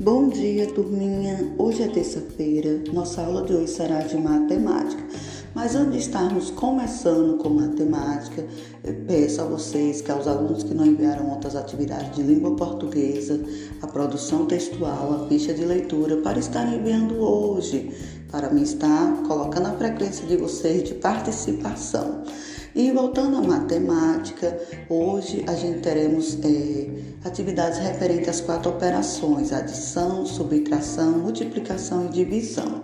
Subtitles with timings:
[0.00, 1.54] Bom dia, turminha.
[1.56, 2.82] Hoje é terça-feira.
[2.92, 5.00] Nossa aula de hoje será de matemática.
[5.54, 8.44] Mas antes de estarmos começando com matemática,
[9.06, 13.40] peço a vocês que aos alunos que não enviaram outras atividades de língua portuguesa,
[13.80, 17.92] a produção textual, a ficha de leitura, para estarem enviando hoje,
[18.32, 22.23] para mim estar colocando a frequência de vocês de participação.
[22.74, 26.88] E voltando à matemática, hoje a gente teremos é,
[27.24, 32.82] atividades referentes às quatro operações: adição, subtração, multiplicação e divisão.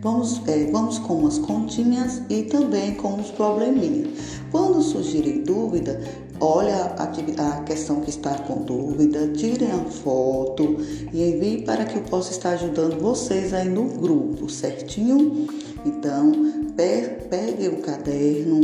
[0.00, 4.08] Vamos, é, vamos com umas continhas e também com uns probleminhas.
[4.50, 6.00] Quando surgirem dúvida,
[6.40, 10.78] olha a, a questão que está com dúvida, tirem a foto
[11.12, 15.46] e enviem para que eu possa estar ajudando vocês aí no grupo, certinho?
[15.84, 16.32] Então,
[17.28, 18.60] peguem o caderno,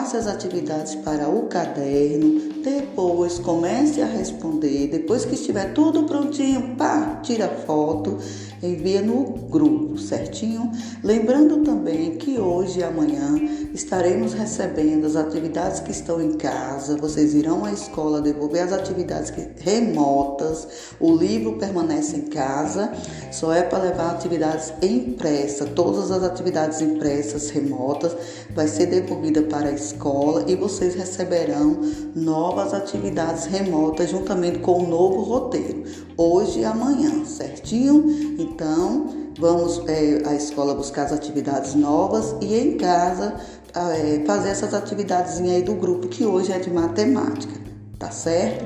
[0.00, 6.74] passe as atividades para o caderno, depois comece a responder, depois que estiver tudo prontinho,
[6.74, 8.16] pá, tira foto,
[8.62, 10.70] envia no grupo, certinho?
[11.04, 13.34] Lembrando também que hoje e amanhã
[13.74, 19.32] estaremos recebendo as atividades que estão em casa, vocês irão à escola devolver as atividades
[19.58, 20.66] remotas,
[20.98, 22.92] o livro permanece em casa,
[23.30, 28.14] só é para levar atividades impressas, todas as atividades impressas remotas
[28.54, 31.78] vai ser devolvida para a escola e vocês receberão
[32.14, 35.84] novas atividades remotas juntamente com o novo roteiro,
[36.16, 38.36] hoje e amanhã, certinho?
[38.38, 43.34] Então, vamos é, à escola buscar as atividades novas e em casa
[43.74, 47.60] é, fazer essas atividades aí do grupo que hoje é de matemática.
[47.98, 48.64] Tá certo?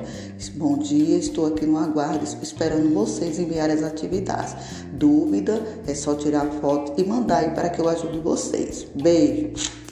[0.55, 4.55] Bom dia, estou aqui no aguardo esperando vocês enviarem as atividades.
[4.93, 8.87] Dúvida é só tirar foto e mandar aí para que eu ajude vocês.
[8.95, 9.84] Beijo!